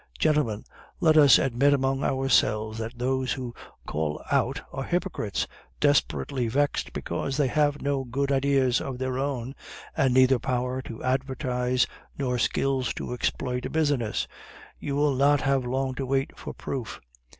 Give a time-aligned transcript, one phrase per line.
[0.17, 0.63] Gentlemen,
[0.99, 3.53] let us admit among ourselves that those who
[3.85, 5.45] call out are hypocrites,
[5.79, 9.53] desperately vexed because they have no good ideas of their own,
[9.95, 11.85] and neither power to advertise
[12.17, 14.27] nor skill to exploit a business.
[14.79, 16.99] You will not have long to wait for proof.